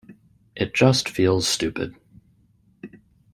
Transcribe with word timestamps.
It 0.55 0.73
just 0.73 1.07
feels 1.07 1.47
stupid. 1.47 1.93